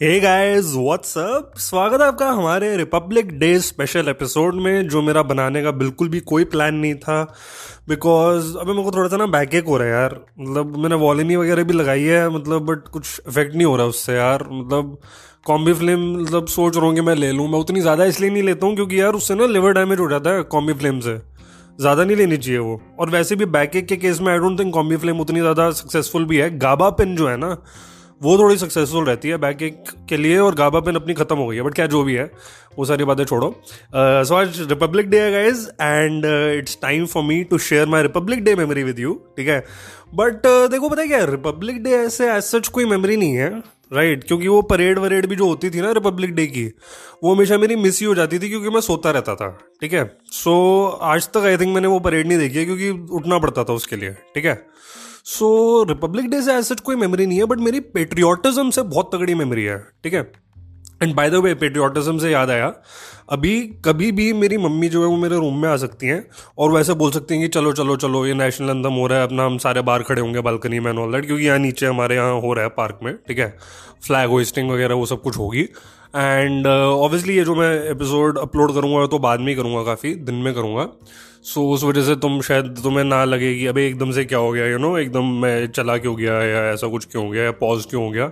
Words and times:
Hey 0.00 0.18
guys 0.20 0.72
what's 0.76 1.16
up 1.18 1.52
स्वागत 1.58 2.00
है 2.00 2.06
आपका 2.06 2.30
हमारे 2.30 2.76
रिपब्लिक 2.76 3.28
डे 3.38 3.58
स्पेशल 3.58 4.08
एपिसोड 4.08 4.54
में, 4.54 4.88
जो 4.88 5.02
मेरा 5.02 5.22
बनाने 5.22 5.62
का 5.62 5.70
बिल्कुल 5.72 6.08
भी 6.08 6.20
कोई 6.22 6.44
प्लान 6.44 6.74
नहीं 6.74 6.94
था। 6.94 7.22
बिकॉज़ 7.88 8.56
अभी 8.56 8.72
मेरे 8.72 8.84
को 8.84 8.90
थोड़ा 8.96 9.08
सा 9.08 9.16
ना 9.16 9.26
बैक 9.26 9.54
एक 9.54 9.66
हो 9.66 9.76
रहा 9.76 9.88
है 9.88 9.94
यार। 9.94 10.18
मतलब 10.40 10.76
मैंने 10.76 10.94
वॉलिनी 10.94 11.36
वगैरह 11.36 11.64
भी 11.64 11.72
लगाई 11.72 12.02
है 12.02 12.28
मतलब 12.28 12.66
बट 12.66 12.88
कुछ 12.88 13.20
इफ़ेक्ट 13.28 13.54
नहीं 13.54 13.66
हो 13.66 13.76
रहा 13.76 13.86
उससे 13.86 14.14
यार। 14.14 14.46
मतलब 14.52 14.98
कॉम्बी 15.46 15.72
फ्लेम 15.74 16.10
मतलब 16.14 16.46
सोच 16.48 16.76
रहा 16.76 16.86
हूँ 16.86 16.94
कि 16.94 17.00
मैं 17.00 17.14
ले 17.14 17.30
लूँ। 17.32 17.48
मैं 17.48 17.58
उतनी 17.58 17.80
ज़्यादा 17.80 18.04
इसलिए 18.04 18.30
नहीं 18.30 18.42
लेता 18.42 18.66
हूँ 18.66 18.74
क्योंकि 18.74 19.00
यार 19.00 19.12
उससे 19.12 19.34
ना 19.34 19.46
लिवर 19.46 19.74
डैमेज 19.74 20.00
हो 20.00 20.10
जाता 20.10 20.30
है 20.30 20.42
कॉम्बी 20.50 20.72
फ्लेम 20.74 21.00
से। 21.00 21.18
ज़्यादा 21.80 22.04
नहीं 22.04 22.16
लेनी 22.16 22.36
चाहिए 22.36 22.58
वो। 22.58 22.80
और 23.00 23.10
वैसे 23.10 23.36
भी 23.36 23.44
बैक 23.52 23.76
एक 23.76 23.86
के 23.86 23.96
केस 23.96 24.20
में 24.20 24.32
I 24.32 24.38
don't 24.38 24.58
think 24.58 24.74
combi 24.74 24.96
flame 24.96 25.20
उतनी 25.20 25.40
ज़्यादा 25.40 25.70
सक्सेसफुल 25.72 26.24
भी 26.24 26.38
है। 26.38 26.56
गाबा 26.58 26.90
पेन 26.90 27.16
जो 27.16 27.28
है 27.28 27.36
ना 27.36 27.56
वो 28.24 28.38
थोड़ी 28.38 28.56
सक्सेसफुल 28.56 29.04
रहती 29.04 29.28
है 29.28 29.36
बैक 29.36 29.62
एक 29.62 29.84
के 30.08 30.16
लिए 30.16 30.38
और 30.38 30.54
गाबा 30.54 30.80
पेन 30.80 30.94
अपनी 30.94 31.14
खत्म 31.14 31.36
हो 31.36 31.46
गई 31.46 31.56
है 31.56 31.62
बट 31.62 31.74
क्या 31.74 31.86
जो 31.86 32.02
भी 32.02 32.14
है 32.14 32.30
वो 32.78 32.84
सारी 32.84 33.04
बातें 33.04 33.24
छोड़ो। 33.24 33.62
सो 33.96 34.34
आज 34.34 34.60
रिपब्लिक 34.60 35.10
डे 35.10 35.20
है 35.20 35.32
guys 35.32 35.68
and 35.68 36.24
it's 36.58 36.78
time 36.82 37.06
for 37.06 37.22
me 37.22 37.44
to 37.44 37.58
share 37.58 37.86
my 37.86 38.02
Republic 38.02 38.44
Day 38.44 38.54
memory 38.54 38.82
with 38.82 38.98
you 38.98 39.20
ठीक 39.36 39.48
है? 39.48 39.64
बट 40.14 40.36
uh, 40.36 40.70
देखो 40.70 40.88
पता 40.88 41.02
है 41.02 41.08
क्या 41.08 41.24
रिपब्लिक 41.24 41.82
डे 41.82 41.90
ऐसे 41.90 42.32
एज 42.32 42.42
सच 42.42 42.68
कोई 42.68 42.84
मेमोरी 42.84 43.16
नहीं 43.16 43.34
है 43.34 43.62
राइट 43.92 44.14
right, 44.14 44.28
क्योंकि 44.28 44.48
वो 44.48 44.62
परेड 44.62 44.98
वरेड 44.98 45.26
भी 45.26 45.36
जो 45.36 45.46
होती 45.46 45.70
थी 45.70 45.80
ना 45.80 45.92
रिपब्लिक 45.92 46.34
डे 46.34 46.46
की 46.46 46.72
वो 47.24 47.34
हमेशा 47.34 47.58
मेरी 47.58 47.76
मिस 47.76 48.00
ही 48.00 48.06
हो 48.06 48.14
जाती 48.14 48.38
थी 48.38 48.48
क्योंकि 48.48 48.68
मैं 48.68 48.80
सोता 48.80 49.10
रहता 49.10 49.34
था 49.34 49.58
ठीक 49.80 49.92
है? 49.92 50.18
सो 50.26 50.86
so, 50.92 51.02
आज 51.02 51.28
तक 51.28 51.36
आई 51.36 51.56
थिंक 51.56 51.74
मैंने 51.74 51.88
वो 51.88 52.00
परेड 52.00 52.28
नहीं 52.28 52.38
देखी 52.38 52.58
है 52.58 52.64
क्योंकि 52.64 52.90
उठना 52.90 53.38
पड़ता 53.38 53.64
था 53.64 53.72
उसके 53.72 53.96
लिए 53.96 54.10
ठीक 54.10 54.44
है? 54.44 54.66
सो 55.26 55.82
रिपब्लिक 55.82 56.30
डे 56.30 56.42
से 56.42 56.54
एज 56.54 56.64
सच 56.64 56.80
कोई 56.80 56.96
मेमोरी 56.96 57.26
नहीं 57.26 57.38
है 57.38 57.44
बट 57.44 57.58
मेरी 57.58 57.80
पेट्रियोटिज्म 57.80 58.70
से 58.70 58.82
बहुत 58.82 59.10
तगड़ी 59.14 59.34
मेमोरी 59.34 59.64
है 59.64 59.78
ठीक 60.04 60.14
है? 60.14 60.32
And 61.02 61.14
by 61.14 61.30
the 61.30 61.34
way 61.34 61.54
patriotism 61.54 62.18
से 62.18 62.30
याद 62.30 62.50
आया 62.50 62.74
अभी 63.30 63.60
कभी 63.84 64.12
भी 64.12 64.32
मेरी 64.32 64.58
मम्मी 64.58 64.88
जो 64.88 65.00
है 65.00 65.06
वो 65.06 65.16
मेरे 65.16 65.36
रूम 65.36 65.62
में 65.62 65.68
आ 65.68 65.76
सकती 65.76 66.06
हैं 66.06 66.26
और 66.58 66.72
वैसे 66.72 66.94
बोल 66.94 67.10
सकती 67.10 67.34
हैं 67.34 67.42
कि 67.42 67.48
चलो 67.48 67.72
चलो 67.72 67.96
चलो 67.96 68.26
ये 68.26 68.34
नेशनल 68.34 68.68
अंदम 68.68 68.92
हो 68.92 69.06
रहा 69.06 69.18
है 69.18 69.24
अपना 69.24 69.44
हम 69.44 69.58
सारे 69.58 69.80
बाहर 69.80 70.02
खड़े 70.02 70.20
होंगे 70.20 70.40
बालकनी 70.40 70.80
में 70.80 70.92
ऑल 70.92 71.12
दैट 71.12 71.26
क्योंकि 71.26 71.44
यहाँ 71.44 71.58
नीचे 71.58 71.86
हमारे 71.86 72.14
यहाँ 72.14 72.40
हो 72.40 72.52
रहा 72.52 72.64
है 72.64 72.70
पार्क 72.70 72.98
में 73.02 73.16
ठीक 73.28 73.38
है? 73.38 73.56
फ्लैग 74.06 74.30
होस्टिंग 74.30 74.70
वगैरह 74.70 74.94
वो 74.94 75.06
सब 75.06 75.22
कुछ 75.22 75.38
होगी। 75.38 75.62
एंड 76.16 76.66
ऑब्वियसली 76.66 77.32
uh, 77.32 77.38
ये 77.38 77.44
जो 77.44 77.54
मैं 77.54 77.90
एपिसोड 77.90 78.38
अपलोड 78.38 78.74
करूँगा 78.74 79.06
तो 79.06 79.18
बाद 79.18 79.40
में 79.40 79.46
ही 79.46 79.54
करूँगा 79.54 79.82
काफ़ी 79.82 80.14
दिन 80.14 80.34
में 80.34 80.54
करूँगा। 80.54 80.88
सो 81.44 81.62
उस 81.70 81.82
वजह 81.84 82.02
से 82.02 82.14
तुम 82.16 82.40
शायद 82.40 82.76
तुम्हें 82.82 83.02
ना 83.04 83.24
लगे 83.24 83.52
कि 83.54 83.66
अबे 83.66 83.86
एकदम 83.86 84.10
से 84.10 84.24
क्या 84.24 84.38
हो 84.38 84.52
गया 84.52 84.66
यू 84.66 84.78
नो 84.78 84.96
एकदम 84.98 85.26
मैं 85.40 85.66
चला 85.68 85.96
क्यों 85.96 86.16
गया 86.16 86.34
या 86.42 86.62
ऐसा 86.72 86.88
कुछ 86.88 87.04
क्यों 87.04 87.24
हो 87.24 87.30
गया, 87.30 87.42
या 87.42 87.50
पॉज 87.50 87.84
क्यों 87.86 88.04
हो 88.04 88.10
गया? 88.10 88.30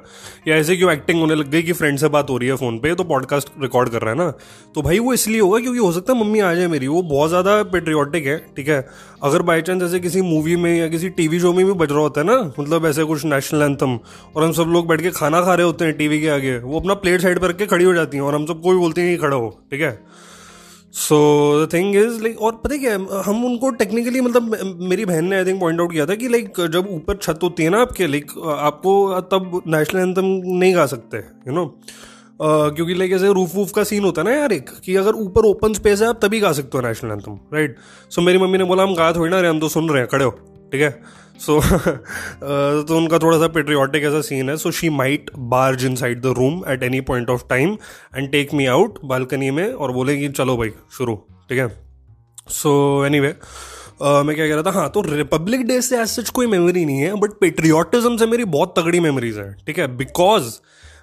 या 0.48 0.56
ऐसे 0.56 0.76
क्यों 0.76 0.92
एक्टिंग 0.92 1.20
होने 1.20 1.34
लग 1.34 1.50
गई 1.50 1.62
कि 1.62 1.72
फ्रेंड 1.72 1.98
से 1.98 2.08
बात 2.08 2.30
हो 2.30 2.36
रही 2.38 2.48
है 2.48 2.56
फ़ोन 2.56 2.78
पे 2.78 2.94
तो 2.94 3.04
पॉडकास्ट 3.04 3.48
रिकॉर्ड 3.62 3.88
कर 3.88 4.02
रहा 4.02 4.10
है 4.10 4.18
ना? 4.18 4.30
तो 4.74 4.82
भाई 4.82 4.98
वो 4.98 5.12
इसलिए 5.14 5.40
होगा 5.40 5.60
क्योंकि 5.60 5.78
हो 5.78 5.92
सकता 5.92 6.12
है 6.12 6.20
मम्मी 6.20 6.40
आ 6.40 6.54
जाए 6.54 6.66
मेरी, 6.66 6.86
वो 6.86 7.02
बहुत 7.02 7.28
ज़्यादा 7.28 7.62
पेट्रियोटिक 7.62 8.26
है, 8.26 8.38
ठीक 8.56 8.68
है? 8.68 8.86
अगर 9.22 9.42
बाई 9.42 9.62
चांस 9.62 9.82
ऐसे 9.82 10.00
किसी 10.00 10.22
मूवी 10.22 10.56
में 10.56 10.74
या 10.78 10.88
किसी 10.88 11.08
टीवी 11.10 11.40
शो 11.40 11.52
में 11.52 11.64
भी 11.66 11.72
बज 11.74 11.92
रहा 11.92 12.00
होता 12.00 12.20
है 12.20 12.26
ना 12.26 12.40
मतलब 12.60 12.86
ऐसे 12.86 13.04
कुछ 13.04 13.24
नेशनल 13.24 13.62
एंथम 13.62 13.98
और 14.36 14.44
हम 14.44 14.52
सब 14.52 14.72
लोग 14.72 14.88
बैठ 14.88 15.02
के 15.02 15.10
खाना 15.12 15.42
खा 15.42 15.54
रहे 15.54 15.66
होते 15.66 15.84
हैं 15.84 15.96
टीवी 15.96 16.20
के 16.20 16.28
आगे, 16.30 16.58
वो 16.58 16.80
अपना 16.80 16.94
प्लेट 16.94 17.20
साइड 17.20 17.38
पर 17.38 17.52
के 17.52 17.66
खड़ी 17.66 17.84
हो 17.84 17.94
जाती 17.94 18.16
हैं, 18.16 18.24
और 18.24 18.34
हम 18.34 18.46
सबको 18.46 18.70
भी 18.70 18.78
बोलते 18.78 19.02
हैं 19.02 19.16
कि 19.16 19.22
खड़ा 19.22 19.36
हो, 19.36 19.58
ठीक 19.70 19.80
है? 19.80 19.98
So 20.94 21.16
the 21.64 21.72
thing 21.72 21.94
is 21.96 22.20
like 22.22 22.40
और 22.42 22.60
पता 22.64 22.76
क्या 22.76 22.94
हम 23.26 23.44
उनको 23.44 23.70
टेक्निकली 23.76 24.20
मतलब 24.20 24.56
मेरी 24.80 25.04
बहन 25.04 25.24
ने 25.24 25.36
आई 25.36 25.44
थिंक 25.44 25.60
पॉइंट 25.60 25.80
आउट 25.80 25.92
किया 25.92 26.06
था 26.06 26.14
कि 26.14 26.28
लाइक 26.28 26.60
जब 26.72 26.88
ऊपर 26.90 27.16
छत 27.16 27.38
होती 27.42 27.62
है 27.62 27.70
ना 27.70 27.80
आपके 27.80 28.06
लाइक 28.06 28.30
आपको 28.58 29.20
तब 29.32 29.60
नेशनल 29.66 30.08
एंथम 30.08 30.26
नहीं 30.58 30.74
गा 30.74 30.86
सकते 30.86 31.16
यू 31.16 31.52
नो 31.52 31.66
क्योंकि 32.40 32.94
लाइक 32.94 33.12
ऐसे 33.12 33.32
रूफ 33.32 33.54
वूफ 33.54 33.72
का 33.72 33.84
सीन 33.84 34.04
होता 34.04 34.22
है 34.22 34.28
ना 34.28 34.34
यार 34.34 34.52
एक, 34.52 34.70
कि 34.84 34.94
अगर 34.96 35.14
ऊपर 35.14 35.44
ओपन 35.46 35.72
स्पेस 35.74 36.00
है, 36.02 36.08
आप 36.08 36.18
तभी 36.22 36.40
गा 36.40 36.52
सकते 36.52 36.78
हो 36.78 36.86
नेशनल 36.86 37.10
एंथम 37.12 37.38
राइट 37.54 37.76
सो 38.10 38.22
मेरी 38.22 38.38
मम्मी 38.38 38.58
ने 38.58 38.64
बोला, 38.64 38.82
हम 38.82 38.94
गा 38.94 39.12
थोड़ी 39.12 39.30
ना 39.30 39.40
रहे, 39.40 39.50
हम 39.50 39.60
तो 39.60 39.68
सुन 39.68 39.88
रहे 39.90 40.00
हैं, 40.00 40.08
खड़े 40.08 40.24
हो। 40.24 40.30
ठीक 40.72 40.80
है? 40.80 40.90
सो 41.40 41.58
uh, 41.60 42.86
तो 42.88 42.96
उनका 42.96 43.18
थोड़ा 43.18 43.38
सा 43.38 43.46
पेट्रियाटिक 43.54 44.04
ऐसा 44.04 44.20
सीन 44.20 44.50
है. 44.50 44.56
So 44.56 44.70
she 44.70 44.90
might 44.90 45.30
barge 45.54 45.84
inside 45.96 46.20
the 46.22 46.34
room 46.38 46.62
at 46.68 46.82
any 46.82 47.00
point 47.00 47.30
of 47.30 47.42
time 47.48 47.76
and 48.16 48.30
take 48.32 48.54
me 48.54 48.66
out 48.66 48.98
balcony 49.04 49.50
में 49.50 49.72
और 49.72 49.92
बोलेगी 49.92 50.28
चलो 50.28 50.56
भाई 50.56 50.70
शुरू. 50.98 51.14
ठीक 51.48 51.58
है? 51.58 51.68
सो 52.48 53.04
एनी 53.06 53.20
वे 53.20 53.34
मैं 54.02 54.34
क्या 54.36 54.46
कह 54.48 54.54
रहा 54.54 54.62
था? 54.62 54.70
हाँ 54.70 54.88
तो 54.90 55.00
रिपब्लिक 55.00 55.66
डे 55.66 55.80
से 55.82 56.00
एज 56.00 56.08
सच 56.08 56.30
कोई 56.30 56.46
मेमोरी 56.46 56.84
नहीं 56.84 57.00
है 57.00 57.14
बट 57.14 57.30
पेट्रियाटिज्म 57.40 58.16
से 58.16 58.26
मेरी 58.26 58.44
बहुत 58.54 58.74
तगड़ी 58.78 59.00
मेमोरीज 59.00 59.38
है. 59.38 59.52
ठीक 59.66 59.78
है? 59.78 59.86
बिकॉज़ 59.96 60.52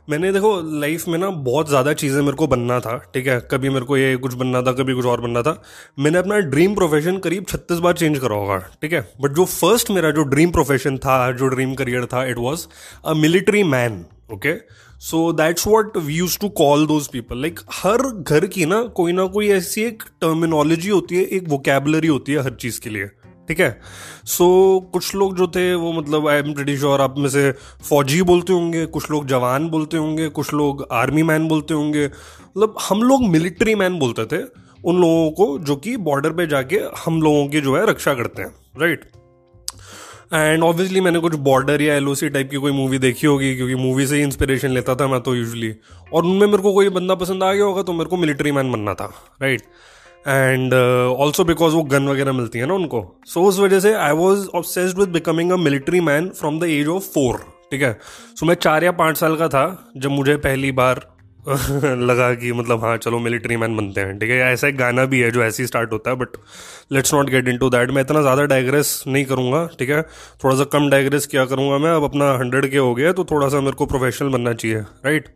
मैंने 0.10 0.32
देखो 0.34 0.50
लाइफ 0.80 1.08
में 1.08 1.18
ना 1.20 1.30
बहुत 1.30 1.68
ज़्यादा 1.70 1.94
चीज़ें 1.94 2.22
मेरे 2.22 2.38
को 2.38 2.48
बनना 2.48 2.80
था, 2.80 2.96
ठीक 3.14 3.28
है? 3.28 3.40
कभी 3.52 3.70
मेरे 3.70 3.86
को 3.86 3.98
ये 3.98 4.16
कुछ 4.18 4.34
बनना 4.34 4.62
था, 4.62 4.72
कभी 4.74 4.94
कुछ 4.94 5.06
और 5.06 5.22
बनना 5.22 5.42
था। 5.42 5.62
मैंने 6.00 6.18
अपना 6.18 6.38
ड्रीम 6.50 6.76
प्रोफेशन 6.76 7.18
करीब 7.18 7.46
छत्तीस 7.50 7.80
बार 7.80 7.94
चेंज 7.94 8.18
करा 8.20 8.36
होगा, 8.36 8.58
ठीक 8.82 8.94
है? 8.94 9.02
बट 9.22 9.32
जो 9.32 9.46
फ़र्स्ट 9.46 9.92
मेरा 9.92 10.12
जो 10.12 10.24
ड्रीम 10.24 10.52
प्रोफेशन 10.52 10.98
था, 10.98 11.32
जो 11.32 11.48
ड्रीम 11.48 11.76
करियर 11.76 12.06
था 12.06 12.24
it 12.26 12.38
was 12.38 12.68
a 13.06 13.14
military 13.16 13.64
man 13.66 14.06
okay 14.34 14.54
so 15.02 15.32
that's 15.34 15.68
what 15.68 15.98
we 15.98 16.16
use 16.16 16.40
to 16.40 16.50
call 16.56 16.86
those 16.88 17.08
people 17.08 17.42
like 17.42 17.60
हर 17.74 18.02
घर 18.02 18.46
की 18.48 18.66
ना, 18.66 18.82
कोई 18.82 19.12
ना 19.12 19.26
कोई 19.28 19.50
ऐसी 19.52 19.84
एक 19.84 20.04
टर्मिनोलॉजी 20.22 20.90
होती 20.90 21.16
है, 21.16 21.24
एक 21.24 21.50
वोकेबलरी 21.50 22.08
होती 22.08 22.34
है 22.34 22.44
हर 22.44 22.54
चीज़ 22.56 22.80
के 22.82 22.90
लिए। 22.90 23.10
ठीक 23.50 23.60
है? 23.60 23.82
सो 24.26 24.80
so, 24.86 24.92
कुछ 24.94 25.16
लोग 25.16 25.38
जो 25.38 25.48
थे 25.48 25.76
वो 25.76 25.94
मतलब 25.94 26.28
आई 26.28 26.38
एम 26.38 26.54
प्रेटी 26.54 26.78
श्योर 26.78 27.02
आप 27.02 27.16
में 27.18 27.30
से 27.30 27.52
फौजी 27.90 28.22
बोलते 28.22 28.54
होंगे 28.54 28.86
कुछ 28.86 29.12
लोग 29.12 29.28
जवान 29.28 29.70
बोलते 29.70 29.98
होंगे 29.98 30.30
कुछ 30.30 30.54
लोग 30.54 30.88
आर्मी 30.92 31.24
मैन 31.24 31.48
बोलते 31.48 31.74
होंगे। 31.74 32.06
मतलब 32.06 32.76
हम 32.90 33.04
लोग 33.04 33.28
मिलिट्री 33.28 33.76
मैन 33.76 34.00
बोलते 34.00 34.26
थे 34.26 34.44
उन 34.86 35.02
लोगों 35.02 35.32
को 35.32 35.60
जो 35.60 35.76
कि 35.76 35.98
बॉर्डर 35.98 36.30
पे 36.30 36.48
जाके 36.48 36.76
हम 36.76 37.22
लोगों 37.22 37.48
की 37.48 37.62
जो 37.62 37.78
है 37.78 37.86
रक्षा 37.86 38.14
करते 38.14 38.42
हैं 38.42 38.56
राइट 38.82 39.02
एंड 40.34 40.64
ऑब्वियसली 40.64 41.02
मैंने 41.02 41.20
कुछ 41.20 41.36
बॉर्डर 41.36 41.82
या 41.82 41.96
एल 41.96 42.16
टाइप 42.24 42.50
की 42.52 42.58
कोई 42.58 42.72
मूवी 42.72 43.00
देखी 43.00 43.28
होगी 43.28 43.56
क्योंकि 43.56 43.76
मूवी 43.76 44.08
से 44.08 44.16
ही 44.16 44.22
इंस्पिरेशन 44.22 44.70
लेता 44.70 44.96
था 44.96 45.08
मैं 45.08 45.22
तो 45.22 45.36
यूजली 45.36 45.76
और 46.14 46.24
उनमें 46.24 46.48
मेरे 46.48 46.64
को 46.64 46.74
कोई 46.74 46.90
बंदा 46.90 47.16
पसंद 47.16 47.44
आ 47.44 47.54
गया 47.54 47.64
होगा 47.64 47.82
तो 47.82 47.94
मेरे 47.94 48.06
को 48.06 48.18
मिलिट्री 48.18 48.52
मैन 48.52 48.72
बनना 48.72 48.94
था 48.94 49.38
right 49.42 49.60
right? 49.60 49.74
And 50.28 50.74
also 50.74 51.44
because 51.44 51.74
वो 51.74 51.84
गन 51.84 52.08
वगैरह 52.08 52.32
मिलती 52.32 52.60
है 52.60 52.66
ना 52.66 52.74
उनको। 52.74 53.20
सो 53.26 53.44
उस 53.44 53.60
वजह 53.60 53.80
से 53.80 53.94
I 53.94 54.12
was 54.12 54.48
obsessed 54.56 54.98
with 54.98 55.10
becoming 55.10 55.52
a 55.52 55.56
military 55.56 56.00
man 56.00 56.30
from 56.30 56.60
the 56.60 56.64
age 56.64 56.88
of 56.88 57.04
four 57.04 57.46
ठीक 57.72 57.82
है? 57.82 57.98
सो 58.36 58.46
मैं 58.46 58.56
चार 58.56 58.84
या 58.84 58.92
पाँच 58.92 59.18
साल 59.18 59.36
का 59.36 59.48
था 59.48 59.92
जब 59.98 60.10
मुझे 60.10 60.36
पहली 60.38 60.72
बार 60.72 61.02
लगा 61.98 62.34
कि 62.34 62.52
मतलब 62.54 62.84
हाँ 62.84 62.98
चलो 62.98 63.20
मिलिट्री 63.20 63.58
मैन 63.58 63.76
बनते 63.78 64.02
हैं 64.02 64.18
ठीक 64.20 64.30
है? 64.30 64.38
ऐसा 64.38 64.68
एक 64.68 64.78
गाना 64.78 65.06
भी 65.06 65.20
है 65.20 65.32
जो 65.32 65.44
ऐसे 65.44 65.64
ही 65.64 65.68
स्टार्ट 65.68 65.92
होता 65.94 66.10
है 66.10 66.16
but 66.16 66.38
let's 66.92 67.14
not 67.14 67.30
get 67.30 67.48
into 67.58 67.70
that 67.70 67.92
मैं 67.92 68.02
इतना 68.02 68.22
ज़्यादा 68.22 68.46
डायग्रेस 68.46 69.04
नहीं 69.08 69.26
करूँगा 69.26 69.66
ठीक 69.80 69.90
है? 69.90 70.02
थोड़ा 70.44 70.56
सा 70.56 70.64
कम 70.64 70.90
डायग्रेस 70.90 71.28
क्या 71.28 71.46
करूँगा 71.46 71.78
मैं 71.78 71.92
अब 71.92 72.04
अपना 72.04 72.32
हंड्रेड 72.32 72.72
के 72.72 72.78
हो 72.78 72.96
गया 72.96 73.14
तो 73.14 73.24
थोड़ा 73.24 73.48
सा 73.48 73.60
मेरे 73.60 73.72
को 73.72 73.86
प्रोफेशनल 73.86 74.30
बनना 74.30 74.54
चाहिए 74.54 74.78
राइट 74.78 75.28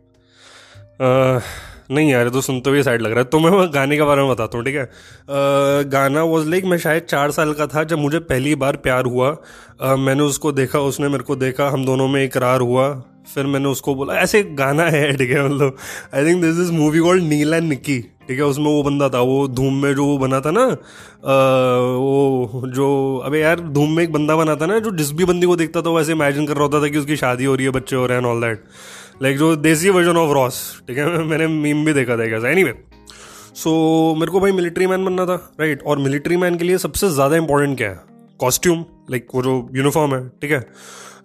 uh, 0.94 1.42
नहीं 1.90 2.10
यार 2.10 2.28
तो 2.28 2.40
सुनते 2.40 2.70
हुए 2.70 2.82
साइड 2.82 3.02
लग 3.02 3.10
रहा 3.10 3.18
है। 3.18 3.24
तो 3.24 3.38
मैं 3.38 3.68
गाने 3.74 3.96
के 3.96 4.02
बारे 4.02 4.22
में 4.22 4.30
बताता 4.30 4.58
हूँ 4.58 4.64
ठीक 4.64 4.76
है? 4.76 4.88
गाना 5.90 6.22
वॉज़ 6.24 6.48
लाइक 6.50 6.64
मैं 6.64 6.78
शायद 6.78 7.02
चार 7.02 7.30
साल 7.30 7.52
का 7.52 7.66
था 7.66 7.84
जब 7.84 7.98
मुझे 7.98 8.18
पहली 8.20 8.54
बार 8.54 8.76
प्यार 8.76 9.04
हुआ। 9.04 9.36
आ, 9.82 9.96
मैंने 9.96 10.22
उसको 10.22 10.52
देखा 10.52 10.80
उसने 10.82 11.08
मेरे 11.08 11.24
को 11.24 11.36
देखा 11.36 11.68
हम 11.70 11.84
दोनों 11.86 12.08
में 12.08 12.24
इकरार 12.24 12.60
हुआ। 12.60 12.88
फिर 13.34 13.46
मैंने 13.46 13.68
उसको 13.68 13.94
बोला 13.94 14.14
ऐसे 14.20 14.42
गाना 14.54 14.84
है 14.90 15.12
ठीक 15.16 15.30
है 15.30 15.44
मतलब। 15.44 15.76
I 16.14 16.24
think 16.26 16.42
this 16.42 16.58
is 16.60 16.72
movie 16.72 16.98
called 16.98 17.22
Neal 17.24 17.54
and 17.54 17.68
Nikki 17.68 18.00
ठीक 18.28 18.38
है? 18.38 18.44
उसमें 18.44 18.66
वो 18.66 18.82
बंदा 18.82 19.08
था 19.08 19.20
वो 19.20 19.46
धूम 19.48 19.82
में 19.82 19.94
जो 19.94 20.04
वो 20.06 20.16
बना 20.18 20.40
था 20.40 20.50
ना 20.50 20.64
आ, 20.64 21.36
वो 21.98 22.62
जो 22.66 22.86
अबे 23.26 23.40
यार 23.40 23.60
धूम 23.60 23.96
में 23.96 24.02
एक 24.04 24.12
बंदा 24.12 24.36
बना 24.36 24.56
था 24.56 24.66
ना 24.66 24.78
जो 24.78 24.90
जिस 24.96 25.12
भी 25.12 25.24
बंदी 25.24 25.46
को 25.46 25.56
देखता 25.56 25.82
था 25.82 25.90
वैसे 25.90 26.12
इमेजिन 26.12 26.46
कर 26.46 26.54
रहा 26.54 26.62
होता 26.62 26.80
था 26.82 26.88
कि 26.88 26.98
उसकी 26.98 27.16
शादी 27.16 27.44
हो 27.44 27.54
रही 27.54 27.66
है 27.66 27.72
बच्चे 27.72 27.96
हो 27.96 28.06
रहे 28.06 28.18
हैं 28.18 28.24
ऑल 28.24 28.40
दैट 28.40 28.64
लाइक 29.22 29.38
जो 29.38 29.54
देसी 29.56 29.90
वर्जन 29.90 30.16
ऑफ़ 30.16 30.32
रॉस 30.34 30.60
ठीक 30.88 30.98
है? 30.98 31.24
मैंने 31.24 31.46
मीम 31.46 31.84
भी 31.84 31.92
देखा 31.92 32.16
था 32.16 32.26
कैसा 32.28 32.50
एनी 32.50 32.64
सो 33.54 33.72
मेरे 34.14 34.32
को 34.32 34.40
भाई 34.40 34.52
मिलिट्री 34.52 34.86
मैन 34.86 35.04
बनना 35.04 35.26
था 35.26 35.34
राइट 35.60 35.82
और 35.82 35.98
मिलिट्री 35.98 36.36
मैन 36.36 36.56
के 36.58 36.64
लिए 36.64 36.78
सबसे 36.78 37.10
ज़्यादा 37.10 37.36
इंपॉर्टेंट 37.36 37.76
क्या 37.78 37.90
है? 37.90 38.00
कॉस्ट्यूम 38.38 38.84
लाइक 39.10 39.26
वो 39.34 39.42
जो 39.42 39.68
यूनिफॉर्म 39.74 40.14
है 40.14 40.28
ठीक 40.42 40.50
है? 40.50 40.58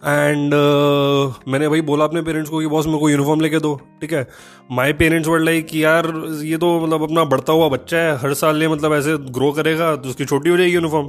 एंड 0.06 0.54
uh, 0.54 1.48
मैंने 1.48 1.68
भाई 1.70 1.82
बोला 1.82 2.06
अपने 2.06 2.22
पेरेंट्स 2.22 2.50
को 2.50 2.60
कि 2.60 2.68
बॉस 2.68 2.86
मेरे 2.86 3.00
को 3.00 3.10
यूनिफॉर्म 3.10 3.42
लेके 3.42 3.60
दो। 3.60 3.76
ठीक 4.02 4.14
है? 4.14 4.28
माई 4.72 4.94
पेरेंट्स 4.94 5.30
वर्ड 5.30 5.44
लाइक 5.44 5.68
कि 5.68 5.84
यार 5.84 6.06
ये 6.44 6.58
तो 6.58 6.80
मतलब 6.80 7.04
अपना 7.04 7.24
बढ़ता 7.24 7.54
हुआ 7.54 7.70
बच्चा 7.70 7.98
है 7.98 8.16
हर 8.18 8.34
साल 8.34 8.62
ये 8.62 8.68
मतलब 8.68 8.94
ऐसे 8.94 9.18
ग्रो 9.18 9.52
करेगा 9.52 9.96
तो 9.96 10.10
उसकी 10.10 10.26
छोटी 10.26 10.50
हो 10.50 10.58
जाएगी 10.58 10.74
uniform 10.74 11.08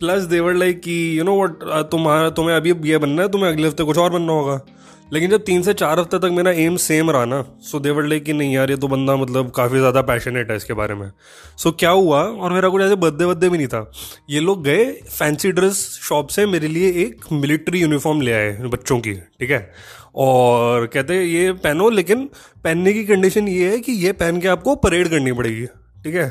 plus 0.00 0.22
they were 0.22 0.54
like 0.54 0.80
कि 0.80 1.18
यू 1.18 1.24
नो 1.24 1.42
वट 1.42 1.62
तुम्हारा 1.90 2.30
तुम्हें 2.30 2.56
अभी 2.56 2.74
ये 2.90 2.98
बनना 2.98 3.22
है 3.22 3.28
तुम्हें 3.28 3.50
अगले 3.50 3.66
हफ़्ते 3.66 3.84
कुछ 3.84 3.98
और 3.98 4.10
बनना 4.10 4.32
होगा। 4.32 4.60
लेकिन 5.10 5.30
जब 5.30 5.42
तीन 5.44 5.62
से 5.62 5.72
चार 5.74 5.98
हफ़्ते 5.98 6.18
तक 6.18 6.32
मेरा 6.32 6.50
एम 6.52 6.76
सेम 6.78 7.10
रहा 7.10 7.24
ना 7.24 7.44
सो 7.62 7.78
देवर 7.80 8.04
लाइक 8.04 8.24
कि 8.24 8.32
नहीं 8.32 8.54
यार, 8.54 8.70
ये 8.70 8.76
तो 8.76 8.88
बंदा 8.88 9.16
मतलब 9.16 9.50
काफ़ी 9.56 9.78
ज़्यादा 9.78 10.02
पैशनेट 10.02 10.50
है 10.50 10.56
इसके 10.56 10.74
बारे 10.74 10.94
में। 10.94 11.10
सो 11.58 11.70
क्या 11.72 11.90
हुआ? 11.90 12.22
और 12.22 12.52
मेरा 12.52 12.68
कुछ 12.68 12.82
ऐसे 12.82 12.96
बर्थडे 12.96 13.24
वद्दे 13.24 13.48
भी 13.48 13.58
नहीं 13.58 13.66
था। 13.66 13.90
ये 14.30 14.40
लोग 14.40 14.64
गए 14.64 14.84
फैंसी 15.08 15.52
ड्रेस 15.52 15.84
शॉप 16.02 16.28
से 16.28 16.46
मेरे 16.46 16.68
लिए 16.68 16.90
एक 17.04 17.24
मिलिट्री 17.32 17.80
यूनिफॉर्म 17.80 18.20
ले 18.20 18.32
आए 18.32 18.52
बच्चों 18.66 18.98
की, 19.00 19.14
ठीक 19.14 19.50
है? 19.50 19.70
और 20.16 20.86
कहते 20.86 21.22
ये 21.22 21.52
पहनो, 21.54 21.88
लेकिन 21.90 22.28
पहनने 22.64 22.92
की 22.92 23.04
कंडीशन 23.04 23.48
ये 23.48 23.70
है 23.70 23.78
कि 23.80 23.92
ये 23.94 24.12
पहन 24.14 24.40
के 24.40 24.48
आपको 24.48 24.74
परेड 24.76 25.08
करनी 25.08 25.32
पड़ेगी, 25.32 25.66
ठीक 26.04 26.14
है? 26.14 26.28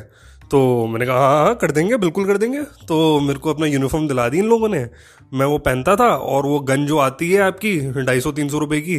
तो 0.52 0.88
मैंने 0.88 1.06
कहा 1.06 1.20
हाँ 1.20 1.44
हाँ 1.46 1.56
कर 1.56 1.72
देंगे, 1.72 1.98
बिल्कुल 1.98 2.26
कर 2.26 2.38
देंगे। 2.38 2.62
तो 2.88 3.20
मेरे 3.20 3.40
को 3.40 3.54
अपना 3.54 3.66
यूनिफॉर्म 3.66 4.08
दिला 4.08 4.28
दी 4.30 4.38
इन 4.38 4.46
लोगों 4.46 4.70
ने। 4.70 4.86
मैं 5.34 5.46
वो 5.46 5.58
पहनता 5.58 5.96
था 5.96 6.08
और 6.08 6.46
वो 6.46 6.60
गन 6.60 6.86
जो 6.86 6.98
आती 6.98 7.32
है 7.32 7.42
आपकी, 7.42 8.04
ढाई 8.04 8.20
सौ, 8.22 8.32
तीन 8.32 8.50
सौ 8.50 8.60
रुपये 8.60 8.82
की, 8.82 8.98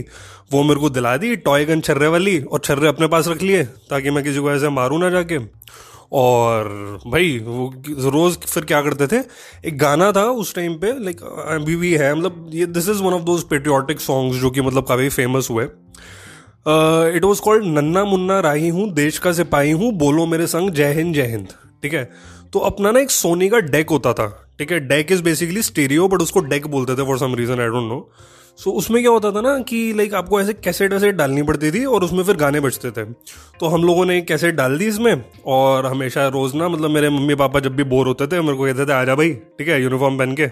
वो 0.52 0.62
मेरे 0.62 0.80
को 0.80 0.90
दिला 0.90 1.16
दी 1.16 1.36
टॉय 1.36 1.64
गन 1.64 1.80
छर्रे 1.80 2.06
वाली 2.06 2.38
और 2.40 2.58
छर्रे 2.58 2.88
अपने 2.88 3.06
पास 3.06 3.28
रख 3.28 3.42
लिए, 3.42 3.64
ताकि 3.64 4.10
मैं 4.10 4.24
किसी 4.24 4.40
को 4.40 4.50
ऐसे 4.52 4.68
मारूँ 4.68 5.00
ना 5.00 5.10
जाके। 5.10 5.38
और 6.12 6.68
भाई, 7.06 7.38
वो 7.38 7.74
रोज़ 8.10 8.38
फिर 8.38 8.64
क्या 8.64 8.82
करते 8.82 9.06
थे, 9.06 9.22
एक 9.64 9.78
गाना 9.78 10.12
था 10.12 10.24
उस 10.24 10.54
टाइम 10.54 10.74
पे 10.74 10.92
लाइक 11.04 11.22
अभी 11.22 11.76
भी 11.76 11.92
है 11.94 12.14
मतलब 12.14 12.50
ये 12.52 12.66
this 12.66 12.88
is 12.88 13.02
one 13.02 13.12
of 13.12 13.22
those 13.22 13.42
patriotic 13.42 14.00
songs 14.00 14.36
जो 14.36 14.50
कि 14.50 14.60
मतलब 14.60 14.86
काफ़ी 14.86 15.08
फ़ेमस 15.08 15.48
हुए। 15.50 15.66
इट 16.68 17.24
वॉज़ 17.24 17.40
कॉल्ड 17.40 17.64
नन्ना 17.64 18.04
मुन्ना 18.04 18.38
राही 18.40 18.68
हूँ, 18.68 18.90
देश 18.92 19.18
का 19.18 19.32
सिपाही 19.32 19.70
हूँ, 19.70 19.92
बोलो 19.92 20.26
मेरे 20.26 20.46
संग, 20.46 20.70
जय 20.70 20.92
हिंद 20.92 21.14
जय 21.14 21.26
हिंद। 21.26 21.48
ठीक 21.82 21.94
है? 21.94 22.08
तो 22.52 22.58
अपना 22.58 22.90
ना 22.90 23.00
एक 23.00 23.10
सोनी 23.10 23.48
का 23.48 23.58
डेक 23.58 23.90
होता 23.90 24.12
था। 24.12 24.26
ठीक 24.58 24.72
है? 24.72 24.78
Deck 24.80 25.12
is 25.12 25.22
basically 25.22 25.62
stereo 25.62 26.08
but 26.08 26.22
उसको 26.22 26.40
डेक 26.40 26.66
बोलते 26.66 26.94
थे 26.94 27.06
for 27.06 27.18
some 27.18 27.34
reason 27.34 27.60
I 27.60 27.66
don't 27.66 27.88
know 27.88 28.08
so 28.58 28.70
उसमें 28.70 29.02
क्या 29.02 29.10
होता 29.12 29.30
था 29.32 29.40
ना 29.40 29.58
कि 29.58 29.92
लाइक 29.92 30.14
आपको 30.14 30.40
ऐसे 30.40 30.52
कैसेट 30.54 30.92
वैसेट 30.92 31.14
डालनी 31.14 31.42
पड़ती 31.42 31.70
थी 31.70 31.84
और 31.84 32.04
उसमें 32.04 32.22
फिर 32.24 32.36
गाने 32.36 32.60
बजते 32.60 32.90
थे। 32.90 33.04
तो 33.60 33.66
हम 33.66 33.84
लोगों 33.84 34.04
ने 34.06 34.20
कैसेट 34.20 34.54
डाल 34.54 34.78
दी 34.78 34.86
इसमें 34.86 35.24
और 35.46 35.86
हमेशा 35.86 36.26
रोज 36.28 36.54
ना 36.54 36.68
मतलब 36.68 36.90
मेरे 36.90 37.10
मम्मी 37.10 37.34
पापा 37.34 37.60
जब 37.60 37.76
भी 37.76 37.84
बोर 37.84 38.06
होते 38.06 38.26
थे, 38.26 38.40
मेरे 38.40 38.56
को 38.56 38.64
कहते 38.64 38.86
थे 38.86 38.92
आजा 38.92 39.14
भाई। 39.14 39.32
ठीक 39.58 39.68
है? 39.68 39.82
यूनिफॉर्म 39.82 40.18
पहन 40.18 40.32
के। 40.32 40.46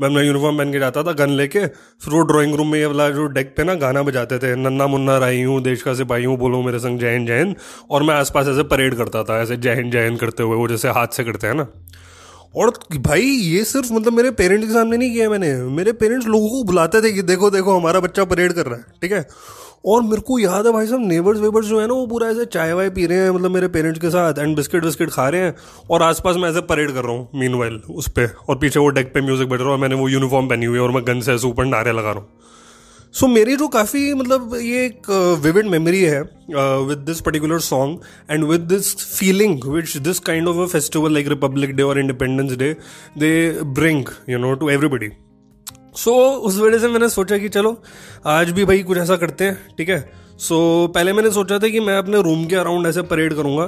मैं 0.00 0.08
अपना 0.08 0.20
यूनिफॉर्म 0.20 0.58
पहन 0.58 0.72
के 0.72 0.78
जाता 0.78 1.02
था, 1.02 1.12
गन 1.12 1.30
लेके, 1.30 1.66
फिर 1.66 2.14
वो 2.14 2.20
ड्राइंग 2.20 2.54
रूम 2.54 2.72
में 2.72 2.78
ये 2.78 2.86
वाला 2.86 3.10
जो 3.10 3.26
डेक 3.26 3.54
पे 3.56 3.64
ना 3.64 3.74
गाना 3.74 4.02
बजाते 4.02 4.38
थे, 4.38 4.56
नन्ना 4.56 4.86
मुन्ना 4.86 5.18
राई 5.18 5.42
हूँ, 5.42 5.62
देश 5.62 5.82
का 5.82 5.94
सिपाही 5.94 6.24
हूँ, 6.24 6.36
बोलो 6.36 6.62
मेरे 6.62 6.78
संग 6.78 6.98
जैन 6.98 7.26
जैन, 7.26 7.56
और 7.90 8.02
मैं 8.02 8.14
आसपास 8.14 8.48
ऐसे 8.48 8.62
परेड 8.62 8.94
करता 8.94 9.22
था, 9.22 9.42
ऐसे 9.42 9.56
जैन 9.56 9.90
जैन 9.90 10.16
करते 10.16 10.42
हुए, 10.42 10.56
वो 10.56 10.68
जैसे 10.68 10.88
हाथ 10.88 11.06
से 11.06 11.24
करते 11.24 11.46
हैं 11.46 11.54
ना। 11.54 11.66
और 12.56 12.70
भाई, 12.96 13.22
ये 13.22 13.64
सिर्फ़ 13.64 13.92
मतलब 13.92 14.12
मेरे 14.12 14.30
पेरेंट्स 14.30 14.66
के 14.66 14.72
सामने 14.72 14.96
नहीं 14.96 15.12
किया 15.12 15.30
मैंने, 15.30 15.54
मेरे 15.56 15.92
पेरेंट्स 15.92 16.26
लोगों 16.26 16.48
को 16.48 16.64
बुलाते 16.64 17.02
थे 17.02 17.12
कि 17.12 17.22
देखो 17.22 17.50
देखो, 17.50 17.78
हमारा 17.78 18.00
बच्चा 18.00 18.24
परेड 18.24 18.52
कर 18.52 18.66
रहा 18.66 18.76
है, 18.76 18.84
ठीक 19.02 19.12
है? 19.12 19.26
और 19.84 20.02
मेरे 20.02 20.20
को 20.20 20.38
याद 20.38 20.66
है 20.66 20.72
भाई 20.72 20.86
साहब 20.86 21.06
नेबर्स 21.06 21.40
वेबर्स 21.40 21.66
जो 21.66 21.80
है 21.80 21.86
ना 21.86 21.94
वो 21.94 22.06
पूरा 22.06 22.28
ऐसे 22.28 22.44
चाय 22.44 22.72
वाय 22.72 22.90
पी 22.90 23.06
रहे 23.06 23.18
हैं 23.18 23.30
मतलब 23.30 23.50
मेरे 23.50 23.68
पेरेंट्स 23.68 24.00
के 24.00 24.10
साथ 24.10 24.38
एंड 24.38 24.56
बिस्किट 24.56 24.84
विस्किट 24.84 25.10
खा 25.10 25.28
रहे 25.28 25.40
हैं 25.40 25.54
और 25.90 26.02
आसपास 26.02 26.36
मैं 26.36 26.50
ऐसे 26.50 26.60
परेड 26.60 26.90
कर 26.90 27.04
रहा 27.04 27.12
हूँ 27.12 27.28
मीन 27.34 27.54
वाइल 27.54 27.80
उस 27.90 28.08
पर 28.08 28.34
और 28.48 28.58
पीछे 28.58 28.80
वो 28.80 28.88
डेक 28.88 29.12
पे 29.14 29.20
म्यूज़िक 29.20 29.48
बैठ 29.48 29.60
रहा 29.60 29.70
हूँ 29.70 29.78
मैंने 29.78 29.94
वो 29.94 30.08
यूनिफॉर्म 30.08 30.48
पहनी 30.48 30.66
हुई 30.66 30.78
है 30.78 30.82
और 30.82 30.90
मैं 30.90 31.02
गन 31.06 31.20
से 31.20 31.32
ऐसे 31.32 31.46
ऊपर 31.46 31.64
नारे 31.64 31.92
लगा 31.92 32.10
रहा 32.10 32.20
हूँ। 32.20 32.28
सो 33.14 33.26
so, 33.26 33.32
मेरी 33.32 33.56
जो 33.56 33.68
काफ़ी 33.68 34.14
मतलब 34.14 34.54
ये 34.54 34.84
एक 34.86 35.10
विविड 35.44 35.66
मेमोरी 35.66 36.00
है 36.02 36.20
with 36.86 36.98
this 36.98 37.20
particular 37.20 37.58
song 37.58 37.98
and 38.30 38.44
with 38.44 38.60
this 38.60 38.94
feeling 39.18 39.64
which 39.66 39.96
this 39.96 40.18
kind 40.18 40.48
of 40.48 40.56
a 40.56 40.66
festival 40.72 41.12
like 41.12 41.28
Republic 41.28 41.74
Day 41.76 41.82
और 41.82 42.00
Independence 42.00 42.56
Day 42.56 42.72
they 43.18 43.30
bring 43.74 44.04
you 44.28 44.38
know 44.38 44.52
to 44.54 44.70
everybody 44.70 45.10
so 45.96 46.10
so, 46.10 46.42
उस 46.42 46.58
वजह 46.58 46.78
से 46.78 46.88
मैंने 46.88 47.08
सोचा 47.08 47.38
कि 47.38 47.48
चलो 47.48 47.82
आज 48.26 48.50
भी 48.50 48.64
भाई 48.64 48.82
कुछ 48.82 48.98
ऐसा 48.98 49.16
करते 49.16 49.44
हैं 49.44 49.74
ठीक 49.78 49.88
है? 49.88 50.12
सो 50.38 50.86
so, 50.86 50.94
पहले 50.94 51.12
मैंने 51.12 51.30
सोचा 51.30 51.58
था 51.58 51.68
कि 51.68 51.80
मैं 51.80 51.98
अपने 51.98 52.22
रूम 52.22 52.46
के 52.46 52.56
अराउंड 52.56 52.86
ऐसे 52.86 53.02
परेड 53.02 53.34
करूँगा 53.34 53.66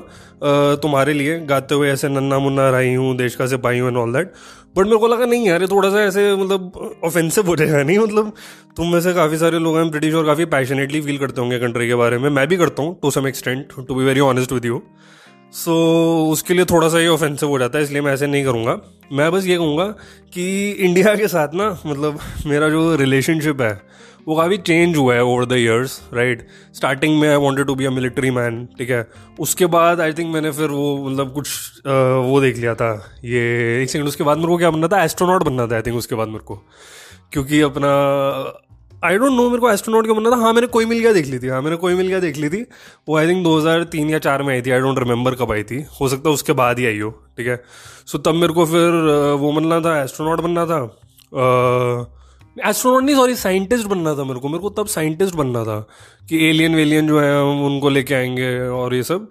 तुम्हारे 0.74 1.12
लिए 1.12 1.40
गाते 1.40 1.74
हुए 1.74 1.90
ऐसे 1.90 2.08
नन्ना 2.08 2.38
मुन्ना 2.38 2.70
रही 2.70 2.94
हूँ 2.94 3.16
देश 3.16 3.34
का 3.34 3.46
सिपाही 3.46 3.78
हूँ 3.78 3.88
एंड 3.88 3.96
ऑल 3.96 4.12
दैट 4.12 4.32
बट 4.76 4.84
मेरे 4.84 4.96
को 4.96 5.08
लगा 5.08 5.26
नहीं 5.26 5.46
यार 5.46 5.66
थोड़ा 5.66 5.90
सा 5.90 6.02
ऐसे 6.04 6.34
मतलब 6.36 6.96
ऑफेंसिव 7.04 7.46
हो 7.46 7.56
जाएगा 7.56 7.82
नहीं? 7.82 7.98
मतलब 7.98 8.32
तुम 8.76 8.92
में 8.92 9.00
से 9.00 9.14
काफ़ी 9.14 9.38
सारे 9.38 9.58
लोग 9.58 9.76
हैं 9.76 9.90
ब्रिटिश 9.90 10.14
और 10.14 10.26
काफ़ी 10.26 10.44
पैशनेटली 10.44 11.00
फील 11.00 11.18
करते 11.18 11.40
होंगे 11.40 11.58
कंट्री 11.58 11.88
के 11.88 11.94
बारे 11.94 12.18
में. 12.18 12.30
मैं 12.30 12.46
भी 12.48 12.56
करता 12.56 12.82
हूँ 12.82 12.98
to 13.02 13.10
some 13.10 13.28
extent 13.28 13.68
to 13.88 13.94
be 13.94 14.04
very 14.04 14.20
honest 14.20 14.52
with 14.52 14.64
you 14.64 14.82
so 15.52 15.70
so, 15.70 16.32
उसके 16.32 16.54
लिए 16.54 16.64
थोड़ा 16.64 16.88
सा 16.88 17.00
ये 17.00 17.08
ऑफेंसिव 17.08 17.48
हो 17.48 17.58
जाता 17.58 17.78
है 17.78 17.84
इसलिए 17.84 18.00
मैं 18.00 18.12
ऐसे 18.12 18.26
नहीं 18.26 18.44
करूँगा। 18.44 18.80
मैं 19.12 19.32
बस 19.32 19.46
ये 19.46 19.56
कहूँगा 19.56 19.84
कि 20.34 20.70
इंडिया 20.70 21.14
के 21.14 21.28
साथ 21.28 21.54
ना 21.54 21.70
मतलब 21.86 22.18
मेरा 22.46 22.68
जो 22.68 22.96
रिलेशनशिप 22.96 23.60
है 23.60 23.80
वो 24.28 24.36
काफ़ी 24.36 24.56
चेंज 24.58 24.96
हुआ 24.96 25.14
है 25.14 25.22
over 25.24 25.44
the 25.44 25.52
years 25.52 26.00
right 26.14 26.46
starting 26.74 27.20
में 27.20 27.28
I 27.28 27.36
wanted 27.36 27.66
to 27.66 27.74
be 27.74 27.84
a 27.84 27.90
military 27.90 28.30
man 28.30 28.68
ठीक 28.78 28.90
है? 28.90 29.08
उसके 29.40 29.66
बाद 29.66 30.00
आई 30.00 30.12
थिंक 30.12 30.32
मैंने 30.34 30.50
फिर 30.50 30.68
वो 30.68 31.08
मतलब 31.08 31.32
कुछ 31.32 31.48
आ, 31.86 31.92
वो 32.28 32.40
देख 32.40 32.56
लिया 32.56 32.74
था 32.74 32.92
ये 33.24 33.82
एक 33.82 33.90
सेकंड 33.90 34.08
उसके 34.08 34.24
बाद 34.24 34.36
मेरे 34.36 34.48
को 34.48 34.58
क्या 34.58 34.70
बनना 34.70 34.88
था? 34.88 35.02
एस्ट्रोनॉट 35.04 35.42
बनना 35.42 35.66
था 35.66 35.76
आई 35.76 35.82
थिंक 35.82 35.96
उसके 35.96 36.14
बाद 36.14 36.28
मेरे 36.28 36.44
को। 36.44 36.62
क्योंकि 37.32 37.60
अपना 37.60 37.88
आई 39.04 39.18
डोंट 39.18 39.32
नो 39.32 39.48
मेरे 39.48 39.60
को 39.60 39.70
एस्ट्रोनॉट 39.70 40.04
क्या 40.04 40.14
बनना 40.14 40.30
था? 40.30 40.36
हाँ 40.36 40.52
मैंने 40.52 40.66
कोई 40.66 40.84
मिल 40.84 40.98
गया 40.98 41.12
देख 41.12 41.26
ली 41.26 41.38
थी। 41.38 41.48
हाँ 41.48 41.60
मैंने 41.62 41.76
कोई 41.76 41.94
मिल 41.94 42.08
गया 42.08 42.18
देख 42.20 42.36
ली 42.36 42.48
थी। 42.48 42.62
वो 43.08 43.16
आई 43.16 43.28
थिंक 43.28 43.44
2003 43.44 44.10
या 44.10 44.18
चार 44.18 44.42
में 44.42 44.54
आई 44.54 44.62
थी। 44.62 44.70
आई 44.70 44.80
डोंट 44.80 44.98
रिमेंबर 44.98 45.34
कब 45.34 45.52
आई 45.52 45.62
थी। 45.62 45.84
हो 46.00 46.08
सकता 46.08 46.28
है 46.28 46.34
उसके 46.34 46.52
बाद 46.52 46.78
ही 46.78 46.86
आई 46.86 46.98
हो, 46.98 47.10
ठीक 47.36 47.46
है? 47.46 47.62
सो 48.06 48.18
तब 48.18 48.34
मेरे 48.34 48.52
को 48.52 48.64
फिर 48.66 48.90
वो 49.40 49.52
बनना 49.52 49.80
था 49.80 50.00
एस्ट्रोनॉट 50.02 50.40
बनना 50.40 50.64
था। 50.66 50.80
एस्ट्रोनॉट 52.68 53.02
नहीं 53.02 53.16
सॉरी 53.16 53.34
साइंटिस्ट 53.36 53.86
बनना 53.86 54.14
था 54.14 54.24
मेरे 54.24 54.40
को। 54.40 54.48
मेरे 54.48 54.62
को 54.62 54.70
तब 54.70 54.86
साइंटिस्ट 54.86 55.34
बनना 55.34 55.62
था 55.64 55.78
कि 56.28 56.44
एलियन 56.48 56.74
वेलियन 56.74 57.08
जो 57.08 57.20
है, 57.20 57.40
हम 57.40 57.64
उनको 57.66 57.88
लेके 57.88 58.14
आएँगे 58.14 58.58
और 58.68 58.94
ये 58.94 59.02
सब। 59.02 59.28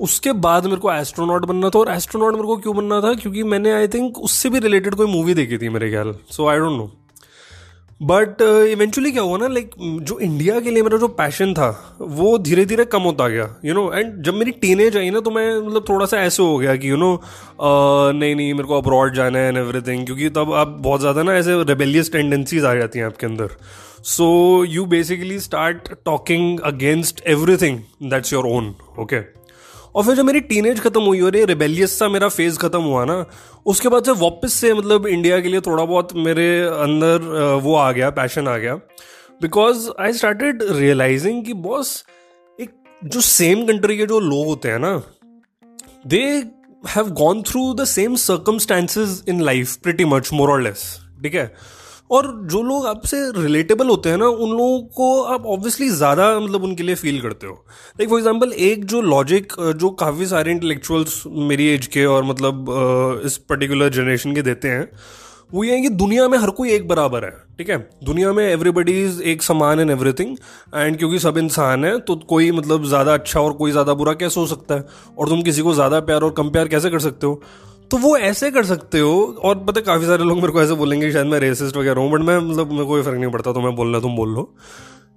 उसके 0.00 0.32
बाद 0.32 0.64
मेरे 0.64 0.76
को 0.76 0.92
एस्ट्रोनॉट 0.92 1.44
बनना 1.44 1.70
था। 1.70 1.78
और 1.78 1.90
एस्ट्रोनॉट 1.90 2.34
मेरे 2.34 2.46
को 2.46 2.56
क्यों 2.56 2.76
बनना 2.76 3.00
था? 3.00 3.14
क्योंकि 3.14 3.42
मैंने 3.42 3.72
आई 3.72 3.88
थिंक 3.88 4.18
उससे 4.18 4.50
भी 4.50 4.58
रिलेटेड 4.58 4.94
कोई 4.94 5.06
मूवी 5.06 5.34
देखी 5.34 5.58
थी 5.58 5.68
मेरे 5.68 5.90
ख्याल। 5.90 6.14
So 6.30 6.48
I 6.48 6.58
don't 6.58 6.76
know 6.78 6.92
but 8.02 8.42
eventually 8.42 9.08
uh, 9.08 9.14
क्या 9.14 9.22
हुआ 9.22 9.38
ना 9.38 9.46
लाइक 9.46 9.70
जो 9.80 10.18
इंडिया 10.18 10.60
के 10.60 10.70
लिए 10.70 10.82
मेरा 10.82 10.98
जो 10.98 11.08
पैशन 11.08 11.54
था 11.54 11.96
वो 12.00 12.38
धीरे 12.38 12.64
धीरे 12.64 12.84
कम 12.84 13.02
होता 13.02 13.28
गया 13.28 13.56
यू 13.64 13.74
नो 13.74 13.92
एंड 13.92 14.22
जब 14.22 14.34
मेरी 14.34 14.50
टीन 14.50 14.80
एज 14.80 14.96
आई 14.96 15.10
ना 15.10 15.20
तो 15.20 15.30
मैं 15.30 15.58
मतलब 15.58 15.84
थोड़ा 15.88 16.06
सा 16.06 16.16
ऐसे 16.16 16.42
हो 16.42 16.58
गया 16.58 16.76
कि 16.76 16.90
यू 16.90 16.96
नो 16.96 17.20
नहीं 18.12 18.34
नहीं 18.34 18.54
मेरे 18.54 18.68
को 18.68 18.78
अब्रॉड 18.78 19.14
जाना 19.14 19.38
है 19.38 19.48
एंड 19.48 19.56
एवरीथिंग 19.56 20.04
क्योंकि 20.06 20.28
तब 20.28 20.52
आप 20.52 20.68
बहुत 20.68 21.00
ज़्यादा 21.00 21.22
ना 21.22 21.34
ऐसे 21.34 21.62
रेबेलियस 21.62 22.12
टेंडेंसीज 22.12 22.64
आ 22.64 22.74
जाती 22.74 22.98
हैं 22.98 23.06
आपके 23.06 23.26
अंदर। 23.26 23.48
So 24.02 24.64
you 24.64 24.84
basically 24.86 25.40
start 25.40 25.88
talking 26.04 26.60
against 26.60 27.26
everything 27.26 27.78
that's 28.02 28.32
your 28.32 28.46
own 28.46 28.74
okay 28.98 29.20
और 29.96 30.04
फिर 30.04 30.14
जब 30.14 30.24
मेरी 30.24 30.40
टीनेज 30.48 30.80
खत्म 30.80 31.00
हुई, 31.02 31.20
और 31.20 31.36
ये 31.36 31.44
रिबेलियस 31.44 31.98
सा 31.98 32.08
मेरा 32.08 32.28
फ़ेज़ 32.28 32.58
खत्म 32.58 32.80
हुआ 32.82 33.04
ना, 33.04 33.24
उसके 33.66 33.88
बाद 33.88 34.04
से 34.04 34.12
वापस 34.20 34.52
से 34.52 34.72
मतलब 34.74 35.06
इंडिया 35.06 35.40
के 35.40 35.48
लिए 35.48 35.60
थोड़ा 35.60 35.84
बहुत 35.84 36.14
मेरे 36.16 36.48
अंदर 36.62 37.58
वो 37.62 37.74
आ 37.74 37.90
गया 37.92 38.10
पैशन 38.10 38.48
आ 38.48 38.56
गया। 38.58 38.74
बिकॉज़ 39.40 39.88
आई 40.00 40.12
स्टार्टेड 40.12 40.62
रियलाइजिंग 40.62 41.44
कि 41.44 41.52
बॉस 41.62 42.04
एक 42.58 42.70
जो 43.04 43.20
सेम 43.20 43.66
कंट्री 43.66 43.96
के 43.96 44.06
जो 44.06 44.20
लोग 44.20 44.46
होते 44.46 44.68
हैं 44.68 44.78
ना 44.78 45.00
they 46.06 46.20
have 46.88 47.08
gone 47.20 47.42
through 47.42 47.72
the 47.74 47.84
same 47.86 48.14
circumstances 48.16 49.22
in 49.28 49.40
life 49.40 49.74
pretty 49.76 50.04
much 50.04 50.32
more 50.32 50.50
और 50.50 50.62
लेस 50.62 50.84
ठीक 51.22 51.34
है? 51.34 51.52
और 52.10 52.26
जो 52.50 52.62
लोग 52.62 52.86
आपसे 52.86 53.18
रिलेटेबल 53.36 53.88
होते 53.88 54.08
हैं 54.08 54.16
ना, 54.16 54.26
उन 54.26 54.50
लोगों 54.50 54.80
को 54.96 55.22
आप 55.24 55.46
ऑब्वियसली 55.48 55.88
ज़्यादा 55.90 56.28
मतलब 56.40 56.64
उनके 56.64 56.82
लिए 56.82 56.94
फील 56.94 57.20
करते 57.20 57.46
हो। 57.46 57.52
लाइक 57.52 58.08
फॉर 58.08 58.18
एग्जांपल 58.18 58.52
एक 58.52 58.84
जो 58.86 59.00
लॉजिक 59.02 59.52
जो 59.76 59.90
काफ़ी 60.00 60.26
सारे 60.26 60.52
इंटेलेक्चुअल्स 60.52 61.22
मेरी 61.28 61.68
एज 61.68 61.86
के 61.88 62.04
और 62.06 62.24
मतलब 62.24 62.66
इस 63.24 63.36
पर्टिकुलर 63.38 63.88
जनरेशन 63.90 64.34
के 64.34 64.42
देते 64.42 64.68
हैं, 64.68 64.88
वो 65.54 65.64
ये 65.64 65.74
है 65.74 65.80
कि 65.82 65.88
दुनिया 65.90 66.28
में 66.28 66.36
हर 66.38 66.50
कोई 66.50 66.70
एक 66.72 66.86
बराबर 66.88 67.24
है, 67.24 67.30
ठीक 67.58 67.68
है? 67.70 67.76
दुनिया 68.04 68.32
में 68.32 68.44
एवरीबडी 68.44 68.92
इज़ 69.04 69.20
एक 69.24 69.42
समान 69.42 69.80
एंड 69.80 69.90
एवरीथिंग 69.90 70.36
एंड 70.74 70.96
क्योंकि 70.98 71.18
सब 71.18 71.38
इंसान 71.38 71.84
है 71.84 71.98
तो 72.00 72.16
कोई 72.28 72.50
मतलब 72.52 72.84
ज़्यादा 72.86 73.14
अच्छा 73.14 73.40
और 73.40 73.52
कोई 73.54 73.70
ज़्यादा 73.70 73.94
बुरा 73.94 74.12
कैसे 74.14 74.40
हो 74.40 74.46
सकता 74.46 74.74
है? 74.74 74.84
और 75.18 75.28
तुम 75.28 75.42
किसी 75.42 75.62
को 75.62 75.74
ज़्यादा 75.74 76.00
प्यार 76.02 76.22
और 76.22 76.32
कम 76.38 76.50
प्यार 76.50 76.68
कैसे 76.68 76.90
कर 76.90 76.98
सकते 77.00 77.26
हो? 77.26 77.40
तो 77.90 77.96
वो 77.98 78.16
ऐसे 78.18 78.50
कर 78.50 78.64
सकते 78.64 78.98
हो, 79.00 79.14
और 79.38 79.58
पता 79.64 79.80
काफ़ी 79.82 80.06
सारे 80.06 80.24
लोग 80.24 80.36
मेरे 80.36 80.52
को 80.52 80.62
ऐसे 80.62 80.74
बोलेंगे 80.74 81.10
शायद 81.12 81.26
मैं 81.26 81.38
रेसिस्ट 81.40 81.76
वगैरह 81.76 82.00
हूँ 82.00 82.10
बट 82.10 82.20
मैं 82.20 82.38
मतलब 82.40 82.72
मेरे 82.72 82.84
कोई 82.84 83.02
फ़र्क 83.02 83.18
नहीं 83.18 83.30
पड़ता 83.30 83.52
तो 83.52 83.60
मैं 83.60 83.74
बोलना 83.76 84.00
तुम 84.00 84.16
बोल 84.16 84.34
लो। 84.34 84.52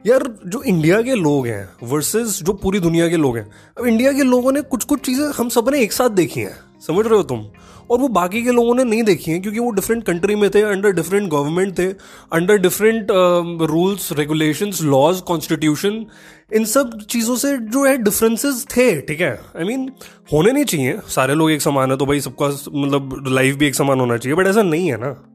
यार, 0.05 0.23
जो 0.45 0.61
इंडिया 0.63 1.01
के 1.01 1.15
लोग 1.15 1.47
हैं 1.47 1.69
वर्सेस 1.83 2.39
जो 2.43 2.53
पूरी 2.55 2.79
दुनिया 2.79 3.07
के 3.09 3.17
लोग 3.17 3.37
हैं, 3.37 3.49
अब 3.77 3.85
इंडिया 3.87 4.11
के 4.13 4.23
लोगों 4.25 4.51
ने 4.51 4.61
कुछ 4.63 4.83
कुछ 4.83 4.99
चीज़ें 4.99 5.25
हम 5.37 5.49
सबने 5.49 5.81
एक 5.81 5.93
साथ 5.93 6.09
देखी 6.11 6.39
हैं, 6.39 6.55
समझ 6.87 7.05
रहे 7.05 7.15
हो 7.15 7.23
तुम? 7.23 7.45
और 7.89 7.99
वो 7.99 8.07
बाकी 8.09 8.41
के 8.43 8.51
लोगों 8.51 8.73
ने 8.75 8.83
नहीं 8.83 9.03
देखी 9.03 9.31
हैं, 9.31 9.41
क्योंकि 9.41 9.59
वो 9.59 9.69
डिफरेंट 9.71 10.03
कंट्री 10.05 10.35
में 10.35 10.49
थे 10.49 10.61
अंडर 10.63 10.91
डिफरेंट 10.91 11.29
गवर्नमेंट 11.29 11.77
थे 11.79 11.87
under 12.31 12.57
different 12.59 13.07
rules 13.69 14.11
regulations 14.11 14.81
laws 14.83 15.21
constitution 15.21 16.05
इन 16.53 16.65
सब 16.65 16.99
चीज़ों 17.01 17.35
से 17.35 17.57
जो 17.57 17.85
है 17.85 17.97
डिफरेंसेस 17.97 18.65
थे 18.77 19.01
ठीक 19.01 19.21
है? 19.21 19.41
आई 19.57 19.63
I 19.63 19.67
मीन 19.67 19.85
mean, 19.85 20.05
होने 20.33 20.51
नहीं 20.51 20.65
चाहिए। 20.65 20.99
सारे 21.07 21.33
लोग 21.33 21.51
एक 21.51 21.61
समान 21.61 21.91
है 21.91 21.97
तो 21.97 22.05
भाई 22.05 22.19
सबका 22.19 22.47
मतलब 22.75 23.25
लाइफ 23.27 23.55
भी 23.55 23.67
एक 23.67 23.75
समान 23.75 23.99
होना 23.99 24.17
चाहिए 24.17 24.35
बट 24.35 24.47
ऐसा 24.47 24.61
नहीं 24.61 24.91
है 24.91 24.97
ना। 24.97 25.25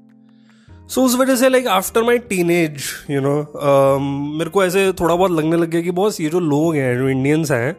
सो 0.91 1.01
so, 1.01 1.07
उस 1.07 1.17
वजह 1.17 1.37
से 1.37 1.49
like 1.49 1.67
after 1.67 2.03
my 2.03 2.19
teen 2.19 2.51
age 2.51 2.83
you 3.11 3.21
know 3.21 3.99
मेरे 4.39 4.51
को 4.51 4.65
ऐसे 4.65 4.93
थोड़ा 4.93 5.15
बहुत 5.15 5.31
लगने 5.31 5.57
लग 5.57 5.71
गया 5.71 5.83
कि 5.83 5.91
बॉस 5.91 6.21
ये 6.21 6.29
जो 6.29 6.41
लोग 6.41 6.77
हैं 6.77 6.99
जो 6.99 7.09
इंडियंस 7.09 7.51
हैं 7.51 7.77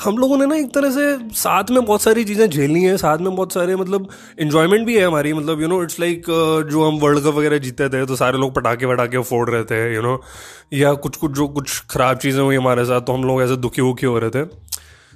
हम 0.00 0.18
लोगों 0.18 0.36
ने 0.38 0.46
ना 0.46 0.56
एक 0.56 0.72
तरह 0.74 0.90
से 0.90 1.34
साथ 1.34 1.70
में 1.70 1.84
बहुत 1.84 2.02
सारी 2.02 2.24
चीज़ें 2.24 2.48
झेली 2.50 2.82
हैं 2.82 2.96
साथ 2.96 3.18
में 3.18 3.34
बहुत 3.34 3.52
सारे 3.52 3.76
मतलब 3.76 4.08
इन्जॉयमेंट 4.38 4.86
भी 4.86 4.96
है 4.96 5.04
हमारी 5.04 5.32
मतलब 5.32 5.60
यू 5.62 5.68
नो 5.68 5.82
इट्स 5.82 6.00
लाइक 6.00 6.24
जो 6.70 6.84
हम 6.84 6.98
वर्ल्ड 6.98 7.20
कप 7.20 7.34
वगैरह 7.34 7.58
जीते 7.58 7.88
थे 7.88 8.04
तो 8.06 8.16
सारे 8.16 8.38
लोग 8.38 8.54
पटाखे 8.54 8.86
वटाखे 8.86 9.18
फोड़ 9.22 9.48
रहे 9.50 9.64
थे 9.64 9.82
यू 9.94 10.00
you 10.00 10.08
नो 10.08 10.14
know? 10.14 10.24
या 10.72 10.92
कुछ 10.92 11.16
कुछ 11.16 11.32
जो 11.32 11.48
कुछ 11.48 11.80
ख़राब 11.90 12.18
चीज़ें 12.18 12.40
हुई 12.42 12.56
हमारे 12.56 12.84
साथ 12.84 13.00
तो 13.00 13.12
हम 13.12 13.24
लोग 13.24 13.42
ऐसे 13.42 13.56
दुखी 13.56 13.82
उखी 13.82 14.06
हो 14.06 14.18
रहे 14.18 14.30
थे 14.30 14.44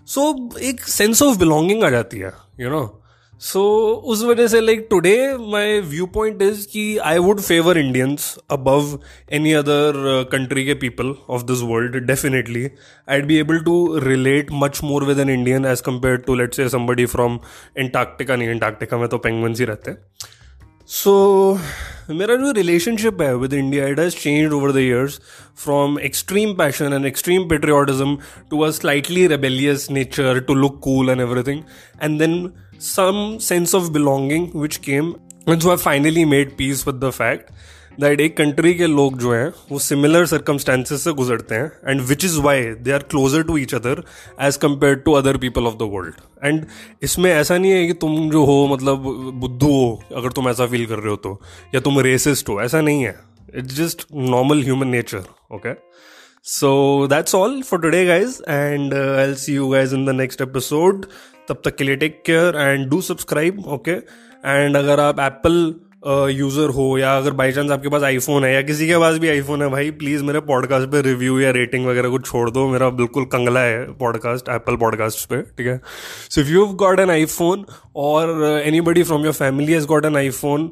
सो 0.07 0.33
so, 0.33 0.59
एक 0.59 0.81
सेंस 0.81 1.23
ऑफ़ 1.23 1.39
बिलोंगिंग 1.39 1.85
आ 1.85 1.91
जाती 1.91 2.19
है 2.19 2.33
you 2.61 2.67
you 2.67 2.77
know 2.77 2.81
know? 2.81 3.06
So 3.41 3.61
so, 3.61 4.05
उस 4.13 4.23
वजह 4.25 4.47
से 4.49 4.61
like 4.61 4.87
today 4.91 5.17
my 5.39 5.81
view 5.81 6.07
point 6.07 6.43
is 6.43 6.67
कि 6.69 6.85
I 6.99 7.19
would 7.19 7.41
favour 7.41 7.79
Indians 7.79 8.37
above 8.51 8.99
any 9.33 9.53
other 9.53 9.93
country 10.33 10.65
के 10.67 10.75
people 10.75 11.15
of 11.31 11.43
this 11.43 11.63
world 11.63 11.97
definitely 12.07 12.65
I'd 13.19 13.27
be 13.27 13.37
able 13.39 13.59
to 13.59 13.77
relate 13.99 14.53
much 14.53 14.81
more 14.85 15.05
with 15.05 15.19
an 15.19 15.31
Indian 15.31 15.67
as 15.67 15.81
compare 15.81 16.17
to 16.17 16.35
let 16.35 16.55
say 16.55 16.69
somebody 16.69 17.07
from 17.07 17.39
Antarctica 17.79 18.37
नहीं 18.37 18.49
Antarctica 18.49 18.99
में 18.99 19.09
तो 19.09 19.19
पेंगवंस 19.19 19.61
ही 19.61 19.65
रहते 19.65 19.91
हैं. 19.91 19.99
सो 20.89 21.13
मेरा 22.11 22.35
जो 22.37 22.51
relationship 22.53 23.23
है 23.23 23.35
with 23.37 23.53
India 23.53 23.87
it 23.89 24.01
has 24.01 24.17
change 24.17 24.53
over 24.53 24.73
the 24.73 24.79
years 24.79 25.21
from 25.65 25.99
extreme 26.09 26.53
passion 26.57 26.93
and 26.93 27.07
extreme 27.07 27.49
patriotism 27.49 28.17
to 28.51 28.61
a 28.61 28.71
slightly 28.71 29.27
rebellious 29.27 29.91
nature 29.91 30.41
to 30.49 30.55
look 30.55 30.79
cool 30.85 31.11
and 31.11 31.21
everything 31.21 31.63
and 32.03 32.19
then 32.19 32.49
some 32.79 33.41
sense 33.41 33.73
of 33.75 33.93
belonging 33.93 34.51
which 34.53 34.83
came 34.83 35.07
and 35.47 35.63
so 35.63 35.73
I 35.73 35.77
finally 35.77 36.25
made 36.25 36.57
peace 36.57 36.85
with 36.85 37.01
the 37.01 37.11
fact. 37.11 37.51
That 38.01 38.21
एक 38.21 38.37
country 38.37 38.73
के 38.75 38.87
लोग 38.87 39.19
जो 39.19 39.33
हैं, 39.33 39.53
वो 39.71 39.79
similar 39.79 40.27
circumstances 40.27 41.05
से 41.05 41.13
गुजरते 41.13 41.55
हैं 41.55 41.71
and 41.87 42.01
which 42.09 42.25
is 42.25 42.39
why 42.41 42.63
they 42.79 42.93
are 42.93 43.03
closer 43.11 43.43
to 43.43 43.57
each 43.59 43.75
other 43.75 44.03
as 44.43 44.57
compare 44.63 44.95
to 45.05 45.13
other 45.13 45.37
people 45.39 45.67
of 45.67 45.75
the 45.75 45.89
world 45.93 46.15
and 46.45 46.65
इसमें 47.03 47.31
ऐसा 47.33 47.59
नहीं 47.59 47.73
है 47.73 47.87
कि 47.87 47.93
तुम 47.95 48.31
जो 48.31 48.45
हो 48.45 48.67
मतलब 48.73 49.03
बुद्धू 49.41 49.67
हो, 49.69 50.03
अगर 50.17 50.33
तुम 50.33 50.49
ऐसा 50.49 50.67
फील 50.67 50.87
कर 50.87 50.99
रहे 50.99 51.11
हो 51.11 51.17
तो 51.17 51.41
या 51.75 51.81
तुम 51.81 52.01
रेसिस्ट 52.01 52.49
हो, 52.49 52.61
ऐसा 52.63 52.81
नहीं 52.81 53.05
है। 53.05 53.15
It's 53.55 53.77
just 53.77 54.07
normal 54.15 54.63
human 54.63 54.89
nature 54.89 55.25
okay 55.55 55.73
so 56.51 57.07
that's 57.11 57.35
all 57.35 57.61
for 57.63 57.81
today 57.81 58.05
guys 58.07 58.41
and 58.49 58.95
I'll 59.23 59.35
see 59.37 59.55
you 59.55 59.69
guys 59.69 59.95
in 59.95 60.05
the 60.07 60.11
next 60.17 60.41
episode 60.43 61.07
तब 61.49 61.61
तक 61.65 61.77
के 61.77 61.85
लिए 61.85 61.97
take 61.97 62.23
care 62.27 62.57
and 62.59 62.89
do 62.91 63.01
subscribe 63.01 63.65
okay 63.69 63.93
and 63.93 64.77
अगर 64.77 65.01
आप 65.01 65.21
एप्पल 65.21 65.75
यूज़र 66.07 66.69
हो 66.71 66.87
या 66.99 67.17
अगर 67.19 67.31
बाई 67.31 67.53
चांस 67.53 67.71
आपके 67.71 67.89
पास 67.89 68.03
आईफोन 68.03 68.45
है 68.45 68.53
या 68.55 68.61
किसी 68.63 68.87
के 68.89 68.99
पास 68.99 69.17
भी 69.19 69.29
आईफोन 69.29 69.63
है 69.63 69.69
भाई 69.69 69.91
प्लीज़ 69.91 70.23
मेरे 70.25 70.41
पॉडकास्ट 70.41 70.89
पे 70.89 71.01
रिव्यू 71.03 71.39
या 71.41 71.51
रेटिंग 71.51 71.87
वगैरह 71.87 72.09
कुछ 72.09 72.27
छोड़ 72.27 72.51
दो। 72.51 72.67
मेरा 72.69 72.89
बिल्कुल 72.91 73.25
कंगला 73.25 73.61
है 73.61 73.85
पॉडकास्ट 73.99 74.49
एप्पल 74.49 74.77
पॉडकास्ट 74.77 75.29
पे, 75.29 75.41
ठीक 75.59 75.67
है? 75.67 75.81
So 76.31 76.41
if 76.41 76.49
you 76.49 76.67
got 76.67 77.01
an 77.01 77.11
iPhone 77.11 77.65
और 77.97 78.45
anybody 78.81 79.03
from 79.03 79.25
your 79.25 79.33
family 79.33 79.73
has 79.73 79.87
got 79.87 80.05
an 80.05 80.17
iPhone 80.17 80.71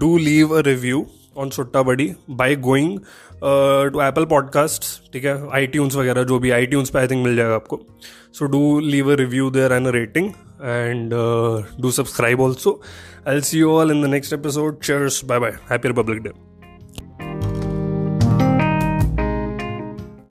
do 0.00 0.16
leave 0.18 0.56
a 0.58 0.60
review 0.60 1.06
on 1.36 1.50
Sutta 1.50 1.82
buddy 1.82 2.10
by 2.30 2.56
going 2.56 2.98
to 3.92 4.02
Apple 4.02 4.24
podcast 4.24 5.12
ठीक 5.12 5.24
है? 5.24 5.36
आई 5.54 5.66
वगैरह, 5.78 6.22
जो 6.22 6.38
भी 6.38 6.50
आई 6.50 6.66
पे 6.66 6.98
आई 6.98 7.06
थिंक 7.06 7.24
मिल 7.24 7.36
जाएगा 7.36 7.54
आपको। 7.54 7.80
So 8.32 8.46
do 8.46 8.80
leave 8.80 9.12
a 9.12 9.16
review 9.16 9.50
there 9.50 9.72
and 9.72 9.86
a 9.86 9.90
and 10.60 11.12
uh, 11.12 11.62
do 11.78 11.90
subscribe 11.90 12.40
also. 12.40 12.80
I'll 13.26 13.42
see 13.42 13.58
you 13.58 13.70
all 13.70 13.90
in 13.90 14.00
the 14.00 14.08
next 14.08 14.32
episode. 14.32 14.80
Cheers. 14.82 15.22
Bye 15.22 15.38
bye. 15.38 15.56
Happy 15.68 15.88
Republic 15.88 16.22
Day. 16.22 16.47